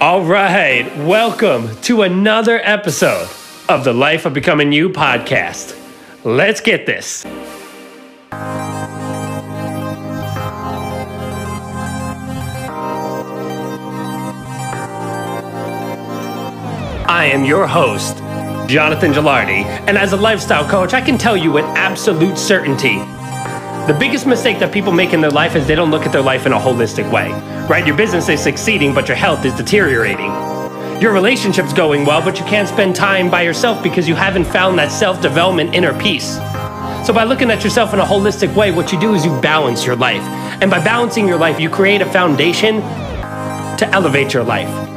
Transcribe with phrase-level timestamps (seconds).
[0.00, 3.28] All right, welcome to another episode
[3.68, 5.78] of the Life of Becoming You podcast.
[6.24, 7.26] Let's get this.
[17.06, 18.16] I am your host,
[18.70, 23.02] Jonathan Gilardi, and as a lifestyle coach, I can tell you with absolute certainty
[23.86, 26.22] the biggest mistake that people make in their life is they don't look at their
[26.22, 27.32] life in a holistic way,
[27.68, 27.86] right?
[27.86, 30.30] Your business is succeeding, but your health is deteriorating.
[31.00, 34.78] Your relationship's going well, but you can't spend time by yourself because you haven't found
[34.78, 36.36] that self development inner peace.
[37.06, 39.86] So, by looking at yourself in a holistic way, what you do is you balance
[39.86, 40.22] your life.
[40.60, 42.80] And by balancing your life, you create a foundation
[43.78, 44.89] to elevate your life.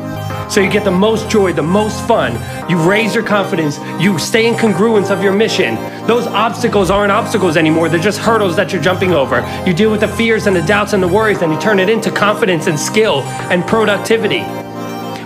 [0.54, 2.34] So you get the most joy, the most fun.
[2.70, 3.80] You raise your confidence.
[4.00, 5.74] You stay in congruence of your mission.
[6.06, 7.90] Those obstacles aren't obstacles anymore.
[7.90, 9.42] They're just hurdles that you're jumping over.
[9.66, 11.90] You deal with the fears and the doubts and the worries, and you turn it
[11.90, 14.42] into confidence and skill and productivity.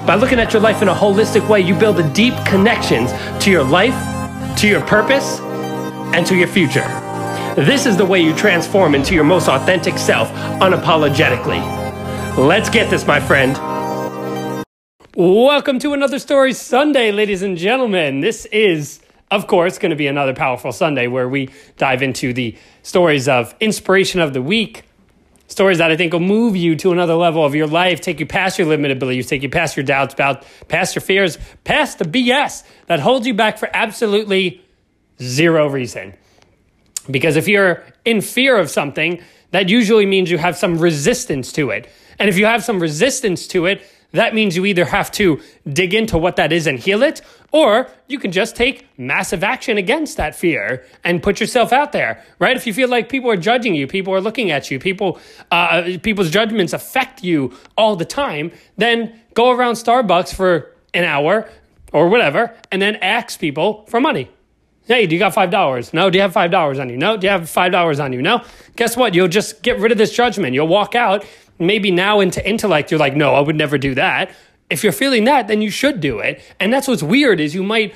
[0.06, 3.12] By looking at your life in a holistic way, you build a deep connections
[3.44, 3.98] to your life,
[4.60, 5.42] to your purpose,
[6.16, 6.88] and to your future.
[7.58, 11.60] This is the way you transform into your most authentic self unapologetically.
[12.38, 13.67] Let's get this, my friend.
[15.20, 18.20] Welcome to another Story Sunday, ladies and gentlemen.
[18.20, 19.00] This is,
[19.32, 23.56] of course, going to be another powerful Sunday where we dive into the stories of
[23.60, 24.84] inspiration of the week,
[25.48, 28.28] stories that I think will move you to another level of your life, take you
[28.28, 32.06] past your limited beliefs, take you past your doubts, about, past your fears, past the
[32.06, 34.64] BS that holds you back for absolutely
[35.20, 36.14] zero reason.
[37.10, 41.72] Because if you're in fear of something, that usually means you have some resistance to
[41.72, 41.90] it.
[42.20, 43.82] And if you have some resistance to it,
[44.18, 45.40] that means you either have to
[45.72, 49.78] dig into what that is and heal it, or you can just take massive action
[49.78, 52.56] against that fear and put yourself out there, right?
[52.56, 55.20] If you feel like people are judging you, people are looking at you, people,
[55.52, 61.50] uh, people's judgments affect you all the time, then go around Starbucks for an hour
[61.94, 64.30] or whatever, and then ask people for money.
[64.88, 65.94] Hey, do you got five dollars?
[65.94, 66.10] No.
[66.10, 66.96] Do you have five dollars on you?
[66.96, 67.18] No.
[67.18, 68.22] Do you have five dollars on you?
[68.22, 68.42] No.
[68.78, 69.14] Guess what?
[69.14, 70.54] You'll just get rid of this judgment.
[70.54, 71.26] You'll walk out
[71.60, 74.32] maybe now into intellect, you're like, no, I would never do that.
[74.70, 76.42] If you're feeling that, then you should do it.
[76.60, 77.96] And that's what's weird is you might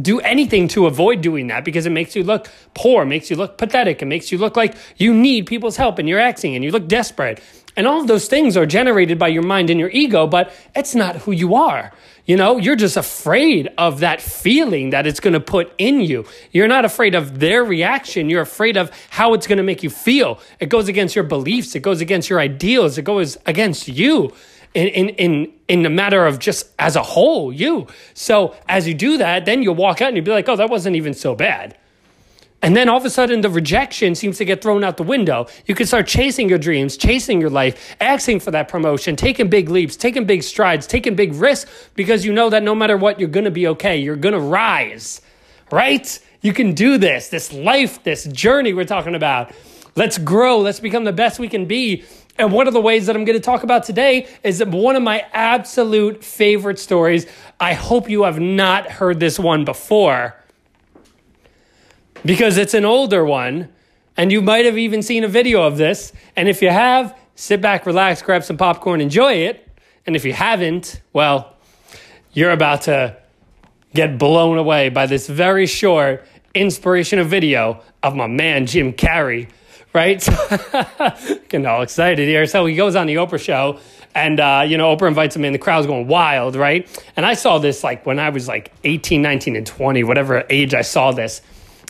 [0.00, 3.58] do anything to avoid doing that because it makes you look poor, makes you look
[3.58, 6.70] pathetic, it makes you look like you need people's help and you're acting and you
[6.70, 7.40] look desperate.
[7.76, 10.94] And all of those things are generated by your mind and your ego, but it's
[10.94, 11.92] not who you are.
[12.26, 16.24] You know, you're just afraid of that feeling that it's going to put in you.
[16.52, 18.30] You're not afraid of their reaction.
[18.30, 20.40] You're afraid of how it's going to make you feel.
[20.58, 21.74] It goes against your beliefs.
[21.74, 22.96] It goes against your ideals.
[22.96, 24.32] It goes against you
[24.72, 27.86] in, in, in, in the matter of just as a whole, you.
[28.14, 30.70] So as you do that, then you'll walk out and you'll be like, oh, that
[30.70, 31.76] wasn't even so bad.
[32.64, 35.48] And then all of a sudden, the rejection seems to get thrown out the window.
[35.66, 39.68] You can start chasing your dreams, chasing your life, asking for that promotion, taking big
[39.68, 43.28] leaps, taking big strides, taking big risks because you know that no matter what, you're
[43.28, 43.98] going to be okay.
[43.98, 45.20] You're going to rise,
[45.70, 46.18] right?
[46.40, 49.52] You can do this, this life, this journey we're talking about.
[49.94, 50.60] Let's grow.
[50.60, 52.04] Let's become the best we can be.
[52.38, 55.02] And one of the ways that I'm going to talk about today is one of
[55.02, 57.26] my absolute favorite stories.
[57.60, 60.34] I hope you have not heard this one before
[62.24, 63.68] because it's an older one,
[64.16, 66.12] and you might have even seen a video of this.
[66.36, 69.68] And if you have, sit back, relax, grab some popcorn, enjoy it.
[70.06, 71.56] And if you haven't, well,
[72.32, 73.16] you're about to
[73.94, 76.24] get blown away by this very short
[76.54, 79.48] inspirational video of my man Jim Carrey,
[79.92, 80.22] right?
[81.48, 82.46] Getting all excited here.
[82.46, 83.78] So he goes on the Oprah show,
[84.14, 85.52] and uh, you know Oprah invites him in.
[85.52, 86.88] The crowd's going wild, right?
[87.16, 90.74] And I saw this like when I was like 18, 19, and 20, whatever age
[90.74, 91.40] I saw this.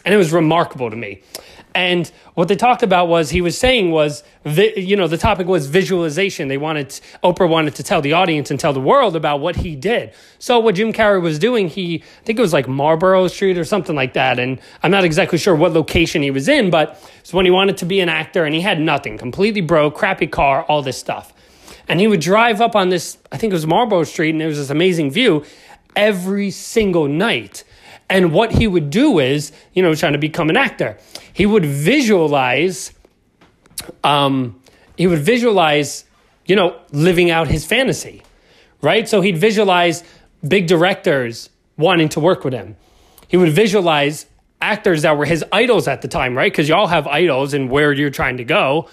[0.04, 1.22] And it was remarkable to me.
[1.74, 5.66] And what they talked about was he was saying was, you know, the topic was
[5.66, 6.46] visualization.
[6.46, 6.88] They wanted,
[7.24, 10.12] Oprah wanted to tell the audience and tell the world about what he did.
[10.38, 13.64] So what Jim Carrey was doing, he, I think it was like Marlborough Street or
[13.64, 14.38] something like that.
[14.38, 17.76] And I'm not exactly sure what location he was in, but it's when he wanted
[17.78, 21.32] to be an actor and he had nothing, completely broke, crappy car, all this stuff.
[21.88, 24.48] And he would drive up on this, I think it was Marlborough Street, and there
[24.48, 25.44] was this amazing view
[25.96, 27.64] every single night.
[28.14, 30.96] And what he would do is, you know, trying to become an actor,
[31.32, 32.92] he would visualize,
[34.04, 34.62] um,
[34.96, 36.04] he would visualize,
[36.46, 38.22] you know, living out his fantasy,
[38.80, 39.08] right?
[39.08, 40.04] So he'd visualize
[40.46, 42.76] big directors wanting to work with him.
[43.26, 44.26] He would visualize
[44.60, 46.52] actors that were his idols at the time, right?
[46.52, 48.88] Because you all have idols and where you're trying to go.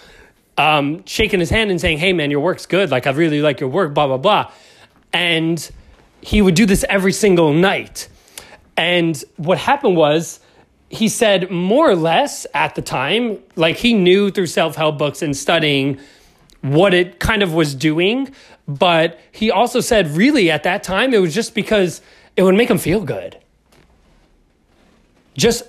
[0.58, 2.90] Um, shaking his hand and saying, "Hey, man, your work's good.
[2.90, 4.52] Like I really like your work." Blah blah blah,
[5.14, 5.72] and
[6.22, 8.10] he would do this every single night.
[8.78, 10.40] And what happened was,
[10.90, 15.22] he said more or less at the time, like he knew through self help books
[15.22, 16.00] and studying
[16.62, 18.34] what it kind of was doing.
[18.68, 22.02] But he also said, really, at that time, it was just because
[22.36, 23.38] it would make him feel good.
[25.38, 25.64] Just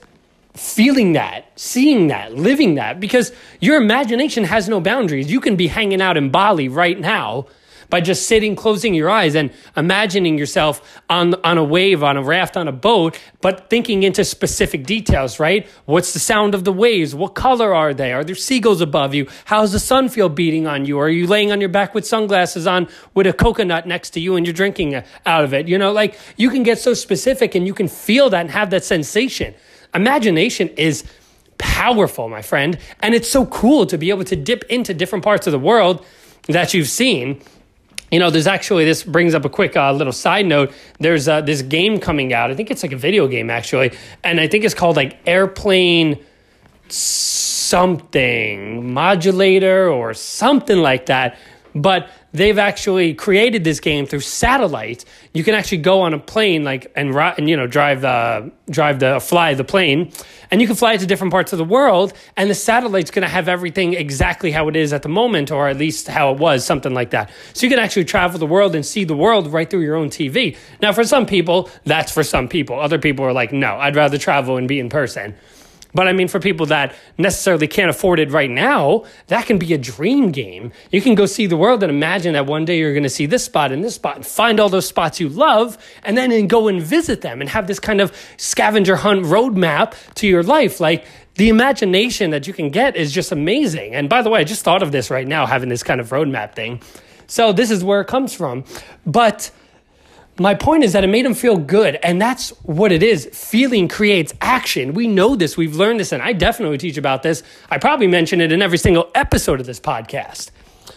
[0.54, 5.30] feeling that, seeing that, living that, because your imagination has no boundaries.
[5.30, 7.46] You can be hanging out in Bali right now
[7.90, 12.22] by just sitting, closing your eyes, and imagining yourself on, on a wave, on a
[12.22, 15.66] raft, on a boat, but thinking into specific details, right?
[15.84, 17.14] What's the sound of the waves?
[17.14, 18.12] What color are they?
[18.12, 19.28] Are there seagulls above you?
[19.46, 20.98] How's the sun feel beating on you?
[20.98, 24.36] Are you laying on your back with sunglasses on with a coconut next to you
[24.36, 25.68] and you're drinking uh, out of it?
[25.68, 28.70] You know, like you can get so specific and you can feel that and have
[28.70, 29.54] that sensation.
[29.94, 31.04] Imagination is
[31.58, 32.78] powerful, my friend.
[33.00, 36.04] And it's so cool to be able to dip into different parts of the world
[36.48, 37.40] that you've seen
[38.12, 40.70] you know, there's actually this brings up a quick uh, little side note.
[41.00, 42.50] There's uh, this game coming out.
[42.50, 43.92] I think it's like a video game actually,
[44.22, 46.22] and I think it's called like Airplane
[46.88, 51.38] something modulator or something like that.
[51.74, 55.04] But they've actually created this game through satellite.
[55.32, 59.00] You can actually go on a plane, like and, and you know drive the drive
[59.00, 60.12] the fly the plane,
[60.50, 62.12] and you can fly to different parts of the world.
[62.36, 65.68] And the satellite's going to have everything exactly how it is at the moment, or
[65.68, 67.30] at least how it was, something like that.
[67.52, 70.08] So you can actually travel the world and see the world right through your own
[70.10, 70.56] TV.
[70.80, 72.78] Now, for some people, that's for some people.
[72.78, 75.34] Other people are like, no, I'd rather travel and be in person.
[75.94, 79.74] But I mean, for people that necessarily can't afford it right now, that can be
[79.74, 80.72] a dream game.
[80.90, 83.26] You can go see the world and imagine that one day you're going to see
[83.26, 86.48] this spot and this spot and find all those spots you love and then and
[86.48, 90.80] go and visit them and have this kind of scavenger hunt roadmap to your life.
[90.80, 91.04] Like
[91.34, 93.94] the imagination that you can get is just amazing.
[93.94, 96.08] And by the way, I just thought of this right now, having this kind of
[96.08, 96.80] roadmap thing.
[97.26, 98.64] So this is where it comes from.
[99.06, 99.50] But
[100.38, 101.96] my point is that it made him feel good.
[102.02, 103.28] And that's what it is.
[103.32, 104.94] Feeling creates action.
[104.94, 105.56] We know this.
[105.56, 106.12] We've learned this.
[106.12, 107.42] And I definitely teach about this.
[107.70, 110.50] I probably mention it in every single episode of this podcast.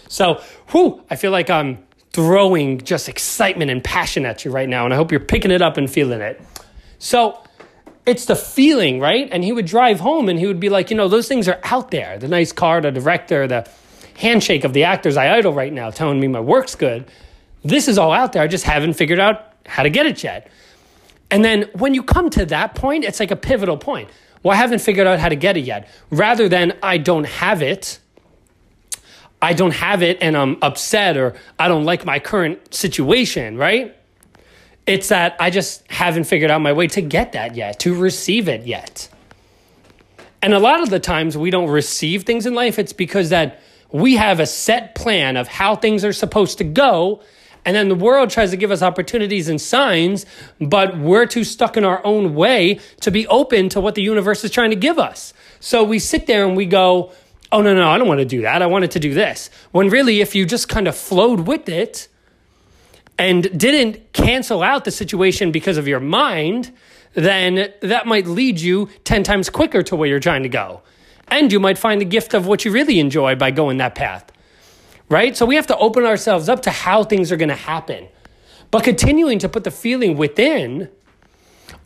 [0.07, 4.85] So, whew, I feel like I'm throwing just excitement and passion at you right now.
[4.85, 6.41] And I hope you're picking it up and feeling it.
[6.99, 7.41] So,
[8.05, 9.27] it's the feeling, right?
[9.31, 11.59] And he would drive home and he would be like, you know, those things are
[11.63, 12.19] out there.
[12.19, 13.67] The nice car, the director, the
[14.17, 17.05] handshake of the actors I idol right now telling me my work's good.
[17.65, 18.43] This is all out there.
[18.43, 20.49] I just haven't figured out how to get it yet.
[21.31, 24.09] And then when you come to that point, it's like a pivotal point.
[24.43, 25.89] Well, I haven't figured out how to get it yet.
[26.11, 27.99] Rather than I don't have it,
[29.41, 33.97] I don't have it and I'm upset or I don't like my current situation, right?
[34.85, 38.47] It's that I just haven't figured out my way to get that yet, to receive
[38.47, 39.09] it yet.
[40.43, 43.59] And a lot of the times we don't receive things in life, it's because that
[43.91, 47.23] we have a set plan of how things are supposed to go
[47.65, 50.25] and then the world tries to give us opportunities and signs,
[50.61, 54.43] but we're too stuck in our own way to be open to what the universe
[54.43, 55.33] is trying to give us.
[55.59, 57.11] So we sit there and we go,
[57.51, 58.61] oh, no, no, I don't want to do that.
[58.61, 59.49] I wanted to do this.
[59.71, 62.07] When really, if you just kind of flowed with it
[63.17, 66.71] and didn't cancel out the situation because of your mind,
[67.13, 70.81] then that might lead you 10 times quicker to where you're trying to go.
[71.29, 74.31] And you might find the gift of what you really enjoy by going that path
[75.09, 75.35] right?
[75.35, 78.07] So we have to open ourselves up to how things are going to happen.
[78.71, 80.89] But continuing to put the feeling within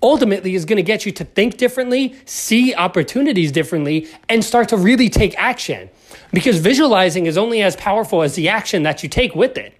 [0.01, 4.77] ultimately is going to get you to think differently, see opportunities differently, and start to
[4.77, 5.89] really take action.
[6.31, 9.79] Because visualizing is only as powerful as the action that you take with it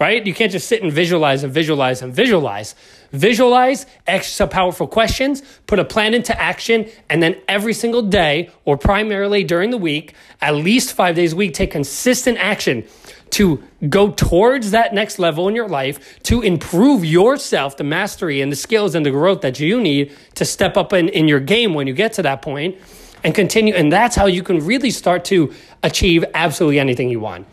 [0.00, 0.26] right?
[0.26, 2.74] You can't just sit and visualize and visualize and visualize.
[3.12, 8.50] Visualize, ask some powerful questions, put a plan into action, and then every single day
[8.64, 12.84] or primarily during the week, at least five days a week, take consistent action
[13.30, 18.50] to go towards that next level in your life, to improve yourself, the mastery and
[18.50, 21.74] the skills and the growth that you need to step up in, in your game
[21.74, 22.76] when you get to that point
[23.22, 23.74] and continue.
[23.74, 25.52] And that's how you can really start to
[25.82, 27.46] achieve absolutely anything you want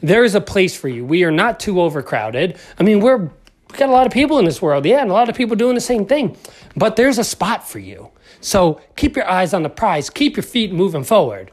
[0.00, 1.04] there is a place for you.
[1.04, 2.58] We are not too overcrowded.
[2.78, 3.30] I mean, we're
[3.72, 5.56] we got a lot of people in this world, yeah, and a lot of people
[5.56, 6.36] doing the same thing.
[6.76, 8.10] But there's a spot for you.
[8.40, 11.50] So keep your eyes on the prize, keep your feet moving forward.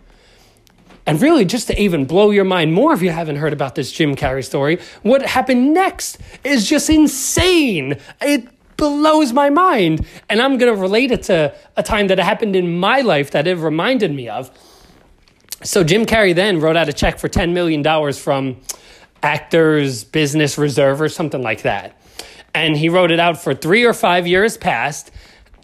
[1.06, 3.92] And really, just to even blow your mind more if you haven't heard about this
[3.92, 7.98] Jim Carrey story, what happened next is just insane.
[8.22, 8.48] It
[8.78, 10.06] blows my mind.
[10.30, 13.48] And I'm going to relate it to a time that happened in my life that
[13.48, 14.52] it reminded me of.
[15.64, 18.58] So Jim Carrey then wrote out a check for $10 million from
[19.22, 21.99] Actors Business Reserve or something like that.
[22.60, 25.12] And he wrote it out for three or five years past,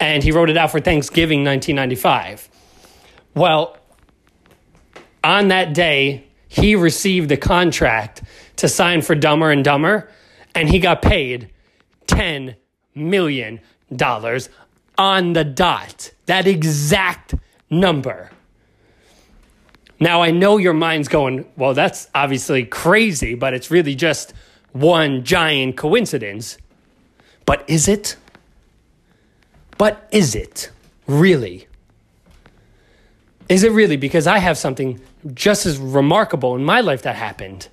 [0.00, 2.48] and he wrote it out for Thanksgiving 1995.
[3.34, 3.76] Well,
[5.22, 8.22] on that day, he received the contract
[8.56, 10.10] to sign for Dumber and Dumber,
[10.54, 11.50] and he got paid
[12.06, 12.56] $10
[12.94, 13.60] million
[14.96, 16.12] on the dot.
[16.24, 17.34] That exact
[17.68, 18.30] number.
[20.00, 24.32] Now, I know your mind's going, well, that's obviously crazy, but it's really just
[24.72, 26.56] one giant coincidence.
[27.46, 28.16] But is it?
[29.78, 30.70] But is it
[31.06, 31.68] really?
[33.48, 33.96] Is it really?
[33.96, 35.00] Because I have something
[35.32, 37.68] just as remarkable in my life that happened.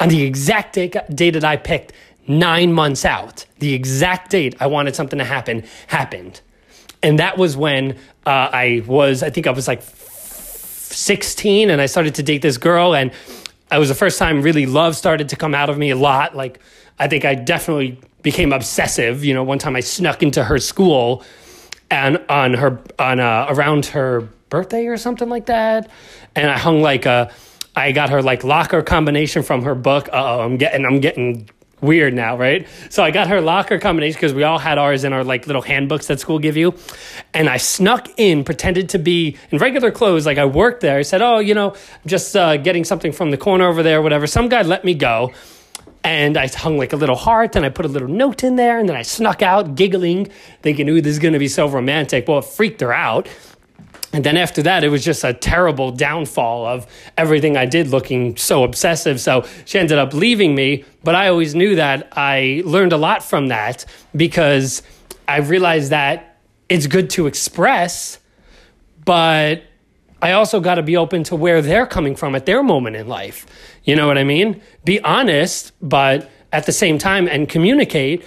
[0.00, 1.92] On the exact date, date that I picked,
[2.26, 6.40] nine months out, the exact date I wanted something to happen happened.
[7.02, 11.86] And that was when uh, I was, I think I was like 16 and I
[11.86, 12.94] started to date this girl.
[12.94, 13.12] And
[13.70, 16.34] it was the first time really love started to come out of me a lot.
[16.34, 16.60] Like,
[16.98, 19.24] I think I definitely became obsessive.
[19.24, 21.22] You know, one time I snuck into her school
[21.90, 25.88] and on her, on, uh, around her birthday or something like that.
[26.34, 27.32] And I hung like a,
[27.76, 30.08] I got her like locker combination from her book.
[30.12, 31.48] oh, I'm getting, I'm getting
[31.80, 32.66] weird now, right?
[32.88, 35.62] So I got her locker combination because we all had ours in our like little
[35.62, 36.74] handbooks that school give you.
[37.34, 40.98] And I snuck in, pretended to be in regular clothes, like I worked there.
[40.98, 41.74] I said, "Oh, you know,
[42.06, 45.32] just uh, getting something from the corner over there, whatever." Some guy let me go.
[46.04, 48.78] And I hung like a little heart and I put a little note in there
[48.78, 50.26] and then I snuck out giggling,
[50.62, 52.28] thinking, ooh, this is going to be so romantic.
[52.28, 53.26] Well, it freaked her out.
[54.12, 58.36] And then after that, it was just a terrible downfall of everything I did looking
[58.36, 59.20] so obsessive.
[59.20, 60.84] So she ended up leaving me.
[61.02, 64.82] But I always knew that I learned a lot from that because
[65.26, 68.18] I realized that it's good to express,
[69.04, 69.62] but
[70.24, 73.08] I also got to be open to where they're coming from at their moment in
[73.08, 73.44] life.
[73.84, 74.62] You know what I mean?
[74.82, 78.24] Be honest, but at the same time and communicate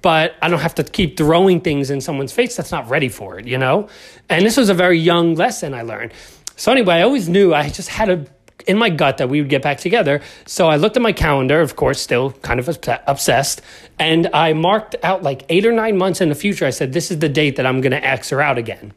[0.00, 3.38] but I don't have to keep throwing things in someone's face that's not ready for
[3.38, 3.88] it, you know?
[4.28, 6.12] And this was a very young lesson I learned.
[6.54, 8.26] So, anyway, I always knew I just had a
[8.66, 10.20] in my gut that we would get back together.
[10.46, 12.68] So I looked at my calendar, of course, still kind of
[13.06, 13.62] obsessed,
[13.98, 16.66] and I marked out like eight or nine months in the future.
[16.66, 18.92] I said, This is the date that I'm going to X her out again.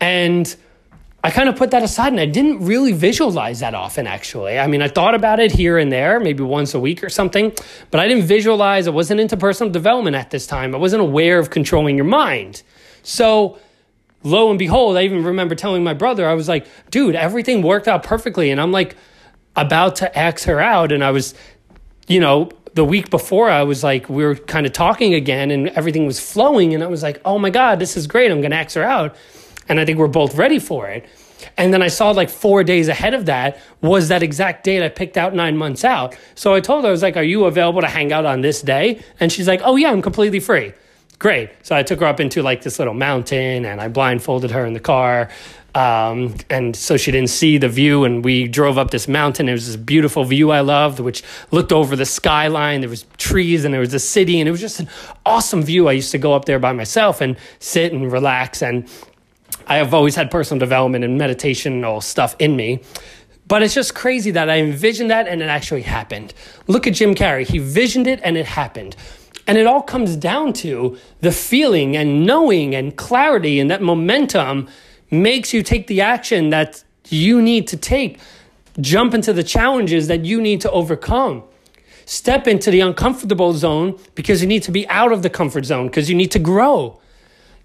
[0.00, 0.54] And
[1.22, 4.58] I kind of put that aside and I didn't really visualize that often, actually.
[4.58, 7.52] I mean, I thought about it here and there, maybe once a week or something,
[7.90, 8.86] but I didn't visualize.
[8.86, 10.74] I wasn't into personal development at this time.
[10.74, 12.62] I wasn't aware of controlling your mind.
[13.02, 13.58] So,
[14.22, 17.86] lo and behold, I even remember telling my brother, I was like, dude, everything worked
[17.86, 18.50] out perfectly.
[18.50, 18.96] And I'm like
[19.56, 20.90] about to ask her out.
[20.90, 21.34] And I was,
[22.08, 25.68] you know, the week before, I was like, we were kind of talking again and
[25.70, 26.72] everything was flowing.
[26.72, 28.30] And I was like, oh my God, this is great.
[28.30, 29.16] I'm going to ask her out
[29.70, 31.06] and I think we're both ready for it.
[31.56, 34.88] And then I saw like four days ahead of that was that exact date I
[34.88, 36.14] picked out nine months out.
[36.34, 38.60] So I told her, I was like, Are you available to hang out on this
[38.60, 39.00] day?
[39.20, 40.74] And she's like, Oh, yeah, I'm completely free.
[41.18, 41.50] Great.
[41.62, 44.72] So I took her up into like this little mountain and I blindfolded her in
[44.72, 45.30] the car.
[45.74, 48.04] Um, and so she didn't see the view.
[48.04, 49.48] And we drove up this mountain.
[49.48, 52.80] It was this beautiful view I loved, which looked over the skyline.
[52.80, 54.88] There was trees and there was a city, and it was just an
[55.24, 55.88] awesome view.
[55.88, 58.62] I used to go up there by myself and sit and relax.
[58.62, 58.88] And
[59.70, 62.80] I have always had personal development and meditational stuff in me.
[63.46, 66.34] But it's just crazy that I envisioned that and it actually happened.
[66.66, 67.46] Look at Jim Carrey.
[67.46, 68.96] He visioned it and it happened.
[69.46, 74.68] And it all comes down to the feeling and knowing and clarity and that momentum
[75.08, 78.18] makes you take the action that you need to take.
[78.80, 81.44] Jump into the challenges that you need to overcome.
[82.06, 85.86] Step into the uncomfortable zone because you need to be out of the comfort zone
[85.86, 87.00] because you need to grow.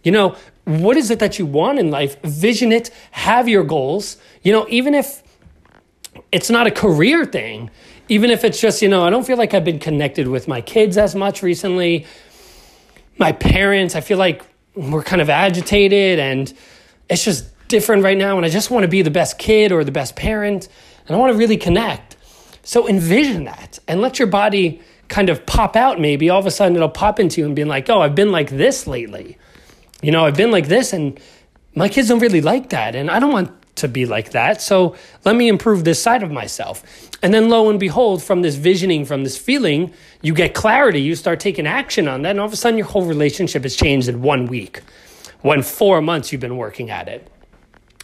[0.06, 0.36] You know,
[0.66, 2.22] what is it that you want in life?
[2.22, 4.18] Vision it, have your goals.
[4.44, 5.24] You know, even if
[6.32, 7.72] it's not a career thing,
[8.08, 10.62] even if it's just, you know, I don't feel like I've been connected with my
[10.62, 12.06] kids as much recently.
[13.18, 14.44] My parents, I feel like
[14.76, 16.54] we're kind of agitated and
[17.10, 18.38] it's just different right now.
[18.38, 20.70] And I just want to be the best kid or the best parent.
[21.08, 22.16] And I want to really connect.
[22.62, 26.30] So envision that and let your body kind of pop out maybe.
[26.30, 28.52] All of a sudden it'll pop into you and be like, oh, I've been like
[28.52, 29.40] this lately
[30.06, 31.20] you know, I've been like this and
[31.74, 32.96] my kids don't really like that.
[32.96, 34.62] And I don't want to be like that.
[34.62, 34.96] So
[35.26, 36.84] let me improve this side of myself.
[37.24, 41.02] And then lo and behold, from this visioning, from this feeling, you get clarity.
[41.02, 42.30] You start taking action on that.
[42.30, 44.82] And all of a sudden, your whole relationship has changed in one week
[45.42, 47.28] when four months you've been working at it.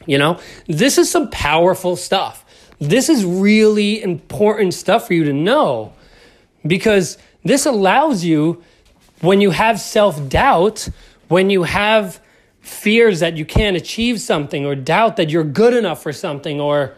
[0.08, 2.44] You know, this is some powerful stuff.
[2.80, 5.94] This is really important stuff for you to know
[6.66, 8.64] because this allows you,
[9.20, 10.90] when you have self doubt,
[11.32, 12.20] when you have
[12.60, 16.94] fears that you can't achieve something or doubt that you're good enough for something or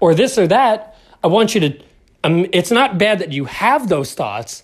[0.00, 1.84] or this or that, I want you to
[2.24, 4.62] um, it's not bad that you have those thoughts,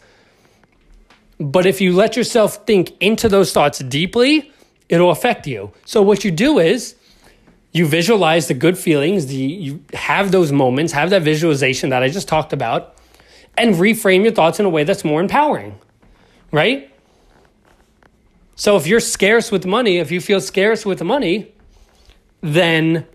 [1.38, 4.52] but if you let yourself think into those thoughts deeply,
[4.88, 5.72] it'll affect you.
[5.84, 6.94] So what you do is
[7.72, 12.08] you visualize the good feelings, the, you have those moments, have that visualization that I
[12.08, 12.96] just talked about,
[13.56, 15.78] and reframe your thoughts in a way that's more empowering,
[16.52, 16.92] right?
[18.58, 21.54] So if you're scarce with money, if you feel scarce with money,
[22.42, 23.06] then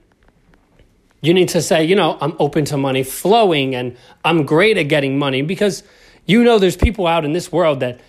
[1.22, 3.96] You need to say, you know, I'm open to money flowing and
[4.26, 5.84] I'm great at getting money because
[6.26, 8.02] you know there's people out in this world that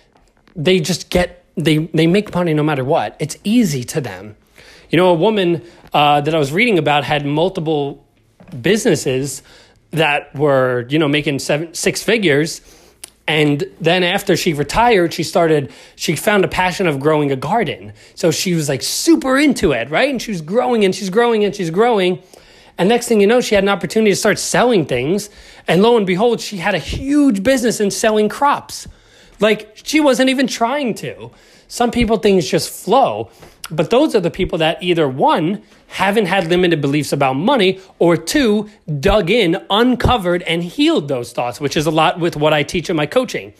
[0.55, 3.15] they just get they they make money no matter what.
[3.19, 4.35] It's easy to them.
[4.89, 5.63] You know, a woman
[5.93, 8.05] uh, that I was reading about had multiple
[8.61, 9.43] businesses
[9.91, 12.59] that were you know making seven six figures
[13.27, 17.93] and then after she retired she started she found a passion of growing a garden.
[18.15, 20.09] So she was like super into it right?
[20.09, 22.21] And she was growing and she's growing and she's growing.
[22.77, 25.29] And next thing you know she had an opportunity to start selling things.
[25.67, 28.87] And lo and behold she had a huge business in selling crops
[29.39, 31.31] like she wasn't even trying to
[31.67, 33.29] some people things just flow
[33.71, 38.15] but those are the people that either one, haven't had limited beliefs about money, or
[38.17, 42.63] two, dug in, uncovered, and healed those thoughts, which is a lot with what I
[42.63, 43.53] teach in my coaching.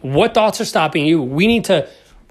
[0.00, 1.22] What thoughts are stopping you?
[1.22, 1.88] We need to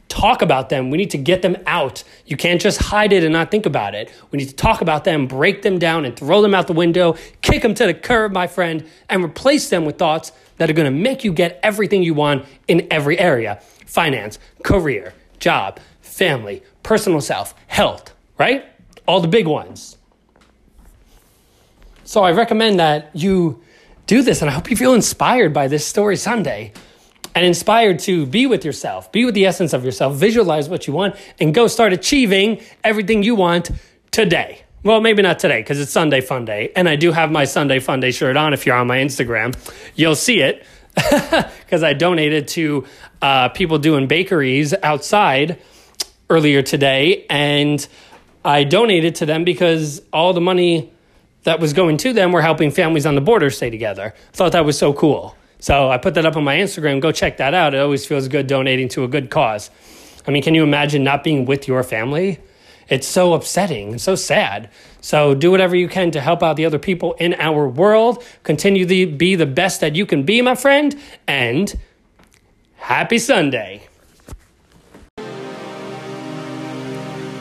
[0.08, 0.90] talk about them.
[0.90, 2.04] We need to get them out.
[2.26, 4.12] You can't just hide it and not think about it.
[4.32, 7.16] We need to talk about them, break them down, and throw them out the window,
[7.42, 10.92] kick them to the curb, my friend, and replace them with thoughts that are going
[10.92, 17.22] to make you get everything you want in every area finance, career, job, family, personal
[17.22, 18.66] self, health, right?
[19.08, 19.98] All the big ones.
[22.04, 23.62] So I recommend that you
[24.08, 26.72] do this, and I hope you feel inspired by this story Sunday
[27.36, 30.94] and inspired to be with yourself, be with the essence of yourself, visualize what you
[30.94, 33.70] want, and go start achieving everything you want
[34.10, 34.62] today.
[34.84, 37.80] Well, maybe not today because it's Sunday Fun Day, and I do have my Sunday
[37.80, 38.54] Fun Day shirt on.
[38.54, 39.54] If you're on my Instagram,
[39.96, 40.66] you'll see it
[40.96, 42.86] because I donated to
[43.22, 45.60] uh, people doing bakeries outside
[46.30, 47.86] earlier today, and
[48.46, 50.94] I donated to them because all the money
[51.44, 54.14] that was going to them were helping families on the border stay together.
[54.34, 55.36] Thought that was so cool.
[55.66, 57.02] So I put that up on my Instagram.
[57.02, 57.74] Go check that out.
[57.74, 59.72] It always feels good donating to a good cause.
[60.28, 62.38] I mean, can you imagine not being with your family?
[62.88, 64.70] It's so upsetting and so sad.
[65.02, 68.24] So do whatever you can to help out the other people in our world.
[68.44, 70.96] Continue to be the best that you can be, my friend.
[71.28, 71.74] And
[72.76, 73.88] happy Sunday.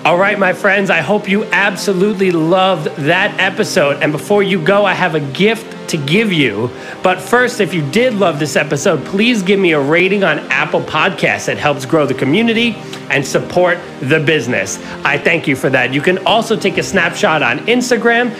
[0.06, 4.02] All right, my friends, I hope you absolutely loved that episode.
[4.02, 6.70] And before you go, I have a gift to give you.
[7.02, 10.80] But first, if you did love this episode, please give me a rating on Apple
[10.80, 11.48] Podcasts.
[11.48, 12.74] It helps grow the community
[13.10, 14.78] and support the business.
[15.04, 15.92] I thank you for that.
[15.92, 18.36] You can also take a snapshot on Instagram.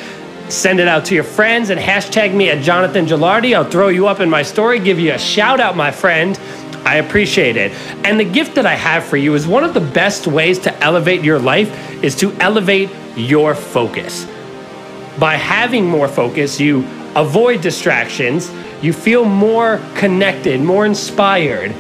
[0.51, 3.57] Send it out to your friends and hashtag me at Jonathan Gilardi.
[3.57, 6.39] I'll throw you up in my story, give you a shout out, my friend.
[6.85, 7.73] I appreciate it.
[8.05, 10.83] And the gift that I have for you is one of the best ways to
[10.83, 14.27] elevate your life is to elevate your focus.
[15.19, 16.83] By having more focus, you
[17.17, 18.51] avoid distractions,
[18.83, 21.73] you feel more connected, more inspired,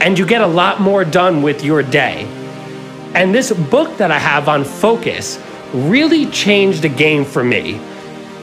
[0.00, 2.26] and you get a lot more done with your day.
[3.14, 5.38] And this book that I have on focus
[5.72, 7.80] really changed the game for me.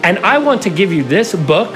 [0.04, 1.76] And I want to give you this book